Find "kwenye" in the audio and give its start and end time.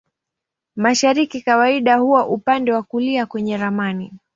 3.25-3.57